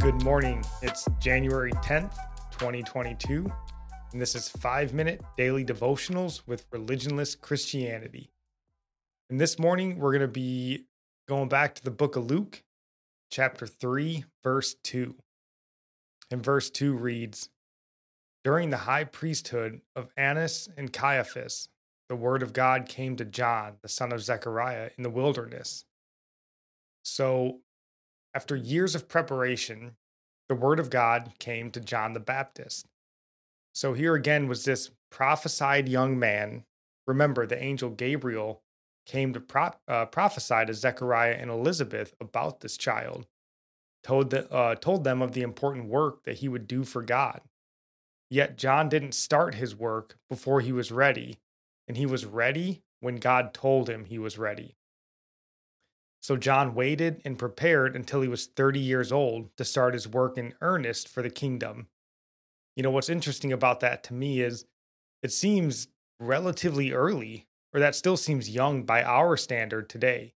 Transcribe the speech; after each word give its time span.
Good 0.00 0.24
morning. 0.24 0.64
It's 0.80 1.06
January 1.20 1.70
10th, 1.70 2.16
2022, 2.50 3.52
and 4.12 4.20
this 4.20 4.34
is 4.34 4.48
5 4.48 4.94
minute 4.94 5.20
daily 5.36 5.64
devotionals 5.64 6.42
with 6.46 6.68
religionless 6.70 7.40
Christianity. 7.40 8.30
And 9.30 9.40
this 9.40 9.60
morning 9.60 9.98
we're 9.98 10.10
going 10.10 10.22
to 10.22 10.28
be 10.28 10.86
going 11.28 11.48
back 11.48 11.76
to 11.76 11.84
the 11.84 11.92
book 11.92 12.16
of 12.16 12.26
Luke, 12.26 12.64
chapter 13.30 13.66
3, 13.66 14.24
verse 14.42 14.74
2. 14.82 15.14
And 16.32 16.42
verse 16.42 16.68
2 16.70 16.94
reads 16.94 17.50
During 18.42 18.70
the 18.70 18.78
high 18.78 19.04
priesthood 19.04 19.82
of 19.94 20.10
Annas 20.16 20.68
and 20.76 20.92
Caiaphas, 20.92 21.68
the 22.08 22.16
word 22.16 22.42
of 22.42 22.52
God 22.52 22.88
came 22.88 23.14
to 23.16 23.24
John, 23.24 23.74
the 23.82 23.88
son 23.88 24.12
of 24.12 24.22
Zechariah, 24.22 24.90
in 24.96 25.04
the 25.04 25.10
wilderness. 25.10 25.84
So 27.04 27.60
after 28.34 28.56
years 28.56 28.94
of 28.94 29.08
preparation, 29.08 29.96
the 30.48 30.54
word 30.54 30.78
of 30.78 30.90
God 30.90 31.32
came 31.38 31.70
to 31.70 31.80
John 31.80 32.12
the 32.12 32.20
Baptist. 32.20 32.86
So 33.74 33.94
here 33.94 34.14
again 34.14 34.48
was 34.48 34.64
this 34.64 34.90
prophesied 35.10 35.88
young 35.88 36.18
man. 36.18 36.64
Remember, 37.06 37.46
the 37.46 37.62
angel 37.62 37.90
Gabriel 37.90 38.62
came 39.06 39.32
to 39.32 39.72
uh, 39.88 40.06
prophesy 40.06 40.64
to 40.66 40.74
Zechariah 40.74 41.36
and 41.38 41.50
Elizabeth 41.50 42.14
about 42.20 42.60
this 42.60 42.76
child, 42.76 43.26
told, 44.02 44.30
the, 44.30 44.50
uh, 44.52 44.74
told 44.76 45.04
them 45.04 45.22
of 45.22 45.32
the 45.32 45.42
important 45.42 45.86
work 45.86 46.24
that 46.24 46.38
he 46.38 46.48
would 46.48 46.66
do 46.66 46.84
for 46.84 47.02
God. 47.02 47.40
Yet 48.30 48.56
John 48.56 48.88
didn't 48.88 49.14
start 49.14 49.56
his 49.56 49.76
work 49.76 50.16
before 50.30 50.60
he 50.60 50.72
was 50.72 50.92
ready, 50.92 51.38
and 51.88 51.96
he 51.96 52.06
was 52.06 52.24
ready 52.24 52.82
when 53.00 53.16
God 53.16 53.52
told 53.52 53.90
him 53.90 54.04
he 54.04 54.18
was 54.18 54.38
ready. 54.38 54.76
So 56.22 56.36
John 56.36 56.74
waited 56.74 57.20
and 57.24 57.36
prepared 57.36 57.96
until 57.96 58.20
he 58.20 58.28
was 58.28 58.46
30 58.46 58.78
years 58.78 59.10
old 59.10 59.54
to 59.56 59.64
start 59.64 59.94
his 59.94 60.06
work 60.06 60.38
in 60.38 60.54
earnest 60.60 61.08
for 61.08 61.20
the 61.20 61.30
kingdom. 61.30 61.88
You 62.76 62.84
know, 62.84 62.92
what's 62.92 63.08
interesting 63.08 63.52
about 63.52 63.80
that 63.80 64.04
to 64.04 64.14
me 64.14 64.40
is 64.40 64.64
it 65.22 65.32
seems 65.32 65.88
relatively 66.20 66.92
early, 66.92 67.48
or 67.74 67.80
that 67.80 67.96
still 67.96 68.16
seems 68.16 68.48
young 68.48 68.84
by 68.84 69.02
our 69.02 69.36
standard 69.36 69.88
today. 69.88 70.34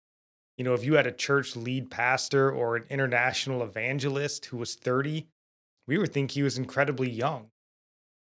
You 0.57 0.63
know, 0.63 0.73
if 0.73 0.83
you 0.83 0.95
had 0.95 1.05
a 1.05 1.11
church 1.11 1.55
lead 1.55 1.91
pastor 1.91 2.51
or 2.51 2.75
an 2.75 2.85
international 2.89 3.61
evangelist 3.61 4.47
who 4.47 4.57
was 4.57 4.73
30, 4.73 5.27
we 5.87 5.99
would 5.99 6.11
think 6.11 6.31
he 6.31 6.41
was 6.41 6.57
incredibly 6.57 7.11
young. 7.11 7.51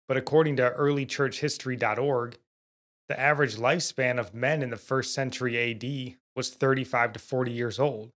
But 0.07 0.17
according 0.17 0.57
to 0.57 0.71
earlychurchhistory.org, 0.79 2.39
the 3.09 3.21
average 3.21 3.57
lifespan 3.57 4.21
of 4.21 4.33
men 4.33 4.63
in 4.63 4.71
the 4.71 4.77
first 4.77 5.13
century 5.13 5.59
AD 5.73 6.19
was 6.39 6.51
35 6.51 7.15
to 7.15 7.19
40 7.19 7.51
years 7.51 7.81
old. 7.81 8.13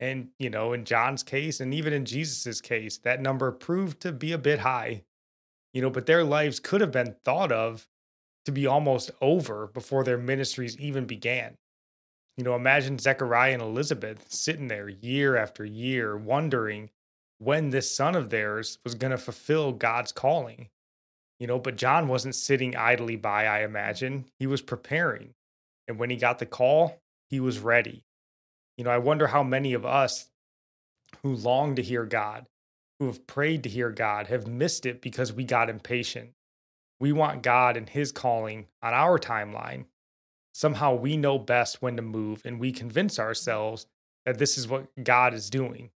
And, 0.00 0.30
you 0.38 0.50
know, 0.50 0.72
in 0.72 0.84
John's 0.84 1.22
case, 1.22 1.60
and 1.60 1.72
even 1.72 1.92
in 1.92 2.06
Jesus's 2.06 2.62
case, 2.62 2.96
that 3.04 3.20
number 3.20 3.52
proved 3.52 4.00
to 4.00 4.10
be 4.10 4.32
a 4.32 4.38
bit 4.38 4.60
high. 4.60 5.04
You 5.74 5.82
know, 5.82 5.90
but 5.90 6.06
their 6.06 6.24
lives 6.24 6.58
could 6.58 6.80
have 6.80 6.90
been 6.90 7.14
thought 7.24 7.52
of 7.52 7.86
to 8.46 8.52
be 8.52 8.66
almost 8.66 9.10
over 9.20 9.68
before 9.68 10.02
their 10.02 10.18
ministries 10.18 10.78
even 10.78 11.04
began. 11.04 11.56
You 12.36 12.44
know, 12.44 12.56
imagine 12.56 12.98
Zechariah 12.98 13.52
and 13.52 13.62
Elizabeth 13.62 14.32
sitting 14.32 14.68
there 14.68 14.88
year 14.88 15.36
after 15.36 15.62
year, 15.64 16.16
wondering 16.16 16.88
when 17.38 17.68
this 17.68 17.94
son 17.94 18.14
of 18.14 18.30
theirs 18.30 18.78
was 18.84 18.94
going 18.94 19.10
to 19.10 19.18
fulfill 19.18 19.72
God's 19.72 20.10
calling. 20.10 20.70
You 21.38 21.46
know, 21.46 21.58
but 21.58 21.76
John 21.76 22.08
wasn't 22.08 22.34
sitting 22.34 22.74
idly 22.74 23.16
by, 23.16 23.44
I 23.44 23.62
imagine. 23.62 24.24
He 24.38 24.46
was 24.46 24.62
preparing. 24.62 25.34
And 25.86 25.98
when 25.98 26.08
he 26.08 26.16
got 26.16 26.38
the 26.38 26.46
call, 26.46 27.01
he 27.32 27.40
was 27.40 27.58
ready. 27.58 28.04
You 28.76 28.84
know, 28.84 28.90
I 28.90 28.98
wonder 28.98 29.28
how 29.28 29.42
many 29.42 29.72
of 29.72 29.86
us 29.86 30.28
who 31.22 31.34
long 31.34 31.74
to 31.76 31.82
hear 31.82 32.04
God, 32.04 32.46
who 32.98 33.06
have 33.06 33.26
prayed 33.26 33.62
to 33.62 33.70
hear 33.70 33.90
God, 33.90 34.26
have 34.26 34.46
missed 34.46 34.84
it 34.84 35.00
because 35.00 35.32
we 35.32 35.44
got 35.44 35.70
impatient. 35.70 36.32
We 37.00 37.10
want 37.10 37.42
God 37.42 37.78
and 37.78 37.88
His 37.88 38.12
calling 38.12 38.66
on 38.82 38.92
our 38.92 39.18
timeline. 39.18 39.86
Somehow 40.52 40.94
we 40.94 41.16
know 41.16 41.38
best 41.38 41.80
when 41.80 41.96
to 41.96 42.02
move, 42.02 42.42
and 42.44 42.60
we 42.60 42.70
convince 42.70 43.18
ourselves 43.18 43.86
that 44.26 44.38
this 44.38 44.58
is 44.58 44.68
what 44.68 44.88
God 45.02 45.32
is 45.32 45.48
doing. 45.48 45.90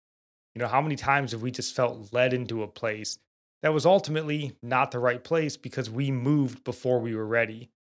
You 0.54 0.62
know, 0.62 0.68
how 0.68 0.82
many 0.82 0.96
times 0.96 1.32
have 1.32 1.42
we 1.42 1.50
just 1.50 1.76
felt 1.76 2.14
led 2.14 2.32
into 2.32 2.62
a 2.62 2.68
place 2.68 3.18
that 3.64 3.74
was 3.74 3.88
ultimately 3.88 4.56
not 4.62 4.92
the 4.92 5.00
right 5.00 5.24
place 5.24 5.58
because 5.58 5.90
we 5.90 6.12
moved 6.12 6.64
before 6.64 7.00
we 7.00 7.16
were 7.16 7.26
ready? 7.26 7.72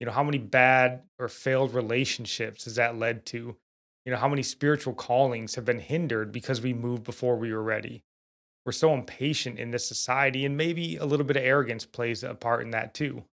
You 0.00 0.06
know 0.06 0.12
how 0.12 0.22
many 0.22 0.38
bad 0.38 1.02
or 1.18 1.28
failed 1.28 1.74
relationships 1.74 2.64
has 2.64 2.76
that 2.76 2.98
led 2.98 3.26
to? 3.26 3.56
You 4.04 4.12
know 4.12 4.18
how 4.18 4.28
many 4.28 4.42
spiritual 4.42 4.94
callings 4.94 5.54
have 5.54 5.64
been 5.64 5.80
hindered 5.80 6.32
because 6.32 6.60
we 6.60 6.74
moved 6.74 7.04
before 7.04 7.36
we 7.36 7.52
were 7.52 7.62
ready? 7.62 8.04
We're 8.64 8.72
so 8.72 8.94
impatient 8.94 9.58
in 9.58 9.70
this 9.70 9.86
society 9.86 10.44
and 10.44 10.56
maybe 10.56 10.96
a 10.96 11.04
little 11.06 11.26
bit 11.26 11.36
of 11.36 11.44
arrogance 11.44 11.86
plays 11.86 12.24
a 12.24 12.34
part 12.34 12.62
in 12.62 12.70
that 12.70 12.94
too. 12.94 13.24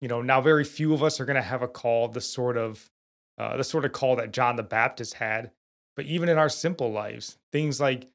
You 0.00 0.08
know 0.08 0.22
now 0.22 0.40
very 0.40 0.64
few 0.64 0.94
of 0.94 1.02
us 1.02 1.20
are 1.20 1.26
going 1.26 1.36
to 1.36 1.42
have 1.42 1.62
a 1.62 1.68
call 1.68 2.08
the 2.08 2.20
sort 2.20 2.56
of 2.56 2.90
uh, 3.38 3.56
the 3.56 3.64
sort 3.64 3.84
of 3.84 3.92
call 3.92 4.16
that 4.16 4.32
john 4.32 4.56
the 4.56 4.62
baptist 4.62 5.14
had 5.14 5.50
but 5.96 6.04
even 6.04 6.28
in 6.28 6.38
our 6.38 6.48
simple 6.48 6.92
lives 6.92 7.38
things 7.52 7.80
like 7.80 8.08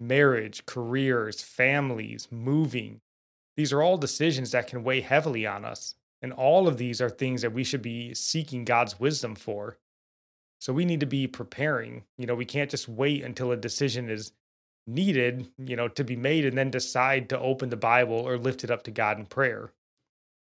marriage 0.00 0.66
careers 0.66 1.42
families 1.42 2.28
moving 2.30 3.00
these 3.56 3.72
are 3.72 3.82
all 3.82 3.98
decisions 3.98 4.50
that 4.50 4.66
can 4.66 4.82
weigh 4.82 5.00
heavily 5.00 5.46
on 5.46 5.64
us 5.64 5.94
and 6.22 6.32
all 6.32 6.68
of 6.68 6.78
these 6.78 7.00
are 7.00 7.10
things 7.10 7.42
that 7.42 7.52
we 7.52 7.64
should 7.64 7.82
be 7.82 8.14
seeking 8.14 8.64
God's 8.64 8.98
wisdom 9.00 9.34
for. 9.34 9.76
So 10.60 10.72
we 10.72 10.84
need 10.84 11.00
to 11.00 11.06
be 11.06 11.26
preparing. 11.26 12.04
You 12.16 12.26
know, 12.26 12.36
we 12.36 12.44
can't 12.44 12.70
just 12.70 12.88
wait 12.88 13.24
until 13.24 13.50
a 13.50 13.56
decision 13.56 14.08
is 14.08 14.32
needed, 14.86 15.48
you 15.58 15.74
know, 15.74 15.88
to 15.88 16.04
be 16.04 16.16
made 16.16 16.44
and 16.44 16.56
then 16.56 16.70
decide 16.70 17.28
to 17.28 17.38
open 17.38 17.70
the 17.70 17.76
Bible 17.76 18.14
or 18.14 18.38
lift 18.38 18.62
it 18.62 18.70
up 18.70 18.84
to 18.84 18.90
God 18.92 19.18
in 19.18 19.26
prayer. 19.26 19.72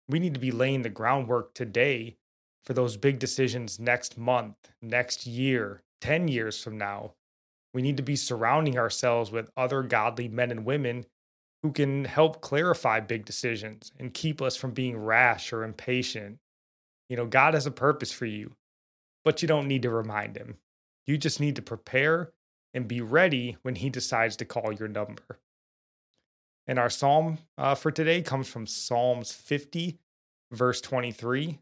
We 0.09 0.19
need 0.19 0.35
to 0.35 0.41
be 0.41 0.51
laying 0.51 0.83
the 0.83 0.89
groundwork 0.89 1.55
today 1.55 2.17
for 2.65 2.73
those 2.73 2.97
big 2.97 3.21
decisions 3.21 3.79
next 3.79 4.19
month, 4.19 4.57
next 4.83 5.27
year, 5.27 5.83
10 6.01 6.27
years 6.27 6.63
from 6.63 6.77
now. 6.77 7.15
We 7.73 7.83
need 7.83 7.97
to 7.97 8.03
be 8.03 8.17
surrounding 8.17 8.77
ourselves 8.77 9.31
with 9.31 9.51
other 9.57 9.85
godly 9.85 10.27
men 10.29 10.51
and 10.51 10.65
women 10.65 11.07
who 11.63 11.73
can 11.73 12.05
help 12.05 12.41
clarify 12.41 13.01
big 13.01 13.25
decisions 13.25 13.93
and 13.99 14.15
keep 14.15 14.41
us 14.41 14.57
from 14.57 14.71
being 14.71 14.97
rash 14.97 15.53
or 15.53 15.63
impatient. 15.63 16.39
You 17.09 17.17
know, 17.17 17.27
God 17.27 17.55
has 17.55 17.67
a 17.67 17.71
purpose 17.71 18.13
for 18.13 18.27
you, 18.27 18.57
but 19.25 19.43
you 19.43 19.49
don't 19.49 19.69
need 19.69 19.83
to 19.83 19.91
remind 19.91 20.37
him. 20.37 20.57
You 21.07 21.19
just 21.19 21.41
need 21.41 21.57
to 21.57 21.63
prepare 21.63 22.33
and 22.73 22.89
be 22.89 23.01
ready 23.01 23.57
when 23.63 23.75
he 23.75 23.91
decides 23.91 24.37
to 24.37 24.45
call 24.45 24.73
your 24.73 24.89
number. 24.89 25.41
And 26.67 26.79
our 26.79 26.91
psalm 26.91 27.39
uh, 27.59 27.75
for 27.75 27.91
today 27.91 28.23
comes 28.23 28.49
from 28.49 28.67
Psalms 28.67 29.33
50, 29.33 29.99
verse 30.53 30.81
23. 30.81 31.59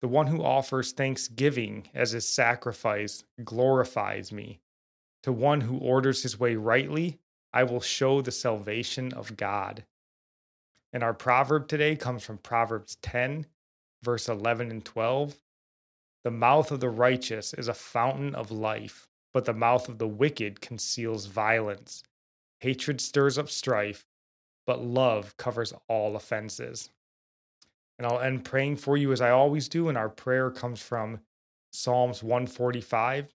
The 0.00 0.08
one 0.08 0.28
who 0.28 0.42
offers 0.42 0.92
thanksgiving 0.92 1.88
as 1.94 2.12
his 2.12 2.26
sacrifice 2.26 3.24
glorifies 3.44 4.32
me. 4.32 4.60
To 5.24 5.32
one 5.32 5.60
who 5.60 5.76
orders 5.76 6.22
his 6.22 6.40
way 6.40 6.56
rightly, 6.56 7.20
I 7.52 7.64
will 7.64 7.80
show 7.80 8.20
the 8.20 8.32
salvation 8.32 9.12
of 9.12 9.36
God. 9.36 9.84
And 10.92 11.02
our 11.02 11.14
proverb 11.14 11.68
today 11.68 11.96
comes 11.96 12.22
from 12.22 12.38
Proverbs 12.38 12.96
10, 13.02 13.46
verse 14.02 14.28
11 14.28 14.70
and 14.70 14.84
12. 14.84 15.36
The 16.24 16.30
mouth 16.30 16.70
of 16.70 16.80
the 16.80 16.88
righteous 16.88 17.52
is 17.54 17.68
a 17.68 17.74
fountain 17.74 18.34
of 18.34 18.50
life, 18.50 19.08
but 19.34 19.44
the 19.44 19.54
mouth 19.54 19.88
of 19.88 19.98
the 19.98 20.08
wicked 20.08 20.60
conceals 20.60 21.26
violence. 21.26 22.02
Hatred 22.60 23.00
stirs 23.00 23.38
up 23.38 23.48
strife, 23.48 24.06
but 24.66 24.84
love 24.84 25.36
covers 25.36 25.74
all 25.88 26.14
offenses. 26.14 26.90
And 27.98 28.06
I'll 28.06 28.20
end 28.20 28.44
praying 28.44 28.76
for 28.76 28.96
you 28.96 29.12
as 29.12 29.20
I 29.20 29.30
always 29.30 29.68
do, 29.68 29.88
and 29.88 29.98
our 29.98 30.08
prayer 30.08 30.50
comes 30.50 30.80
from 30.80 31.20
Psalms 31.72 32.22
145, 32.22 33.34